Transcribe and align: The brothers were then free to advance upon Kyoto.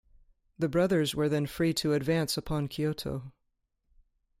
The 0.57 0.67
brothers 0.67 1.13
were 1.13 1.29
then 1.29 1.45
free 1.45 1.75
to 1.75 1.93
advance 1.93 2.35
upon 2.35 2.69
Kyoto. 2.69 3.33